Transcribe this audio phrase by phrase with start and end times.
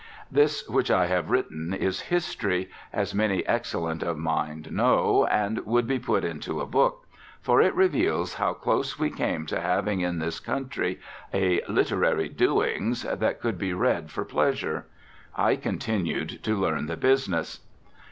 [0.31, 5.85] This which I have written is history, as many excellent of mind know, and should
[5.85, 7.05] be put into a book:
[7.39, 10.99] for it reveals how close we came to having in this country
[11.31, 14.87] a Literary Doings that could be read for pleasure.
[15.35, 17.59] I continued to learn the business.